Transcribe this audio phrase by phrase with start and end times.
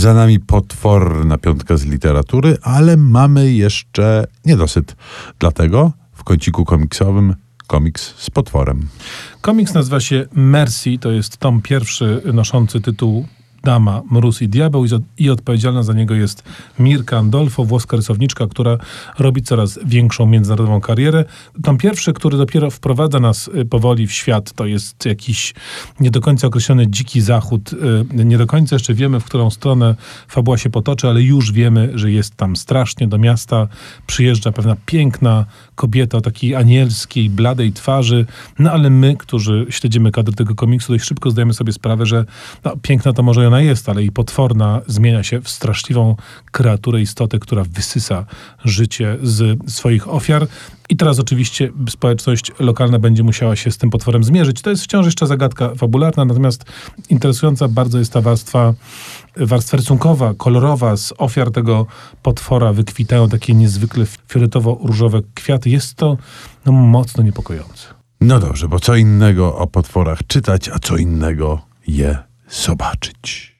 [0.00, 4.96] Za nami potworna piątka z literatury, ale mamy jeszcze niedosyt.
[5.38, 7.34] Dlatego w kąciku komiksowym
[7.66, 8.88] komiks z potworem.
[9.40, 13.26] Komiks nazywa się Mercy, to jest tom pierwszy noszący tytuł
[13.62, 14.84] Dama, Mróz i Diabeł
[15.18, 16.42] i, odpowiedzialna za niego jest
[16.78, 18.78] Mirka Andolfo, włoska rysowniczka, która
[19.18, 21.24] robi coraz większą międzynarodową karierę.
[21.62, 25.54] Tom pierwszy, który dopiero wprowadza nas y, powoli w świat, to jest jakiś
[26.00, 27.72] nie do końca określony dziki zachód.
[27.72, 29.94] Y, Nie do końca jeszcze wiemy, w którą stronę
[30.28, 33.08] fabuła się potoczy, ale już wiemy, że jest tam strasznie.
[33.08, 33.68] Do miasta
[34.06, 38.26] przyjeżdża pewna piękna kobieta o takiej anielskiej, bladej twarzy.
[38.58, 42.24] No ale my, którzy śledzimy kadry tego komiksu, dość szybko zdajemy sobie sprawę, że
[42.64, 46.16] no, piękna to może ona jest, ale i potworna zmienia się w straszliwą
[46.52, 48.24] kreaturę, istotę, która wysysa
[48.64, 50.46] życie z swoich ofiar.
[50.88, 54.62] I teraz oczywiście społeczność lokalna będzie musiała się z tym potworem zmierzyć.
[54.62, 56.64] To jest wciąż jeszcze zagadka fabularna, natomiast
[57.08, 58.74] interesująca bardzo jest ta warstwa,
[59.36, 60.96] warstwa rysunkowa, kolorowa.
[60.96, 61.86] Z ofiar tego
[62.22, 65.70] potwora wykwitają takie niezwykle fioletowo-różowe kwiaty.
[65.70, 66.16] Jest to
[66.66, 67.86] no, mocno niepokojące.
[68.20, 73.56] No dobrze, bo co innego o potworach czytać, a co innego je zobaczyć.